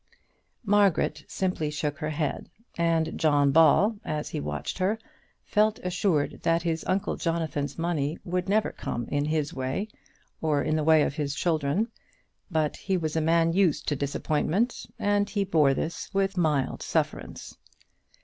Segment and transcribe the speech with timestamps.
[0.65, 4.97] Margaret simply shook her head, and John Ball, as he watched her,
[5.45, 9.89] felt assured that his uncle Jonathan's money would never come in his way,
[10.41, 11.87] or in the way of his children.
[12.49, 17.55] But he was a man used to disappointment, and he bore this with mild sufferance.